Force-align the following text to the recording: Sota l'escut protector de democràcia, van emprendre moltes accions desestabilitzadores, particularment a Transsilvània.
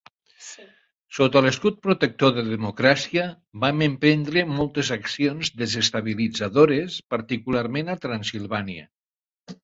Sota 1.15 1.41
l'escut 1.45 1.75
protector 1.87 2.31
de 2.37 2.45
democràcia, 2.53 3.25
van 3.65 3.83
emprendre 3.87 4.43
moltes 4.53 4.89
accions 4.95 5.51
desestabilitzadores, 5.63 6.97
particularment 7.15 7.93
a 7.95 7.97
Transsilvània. 8.07 8.87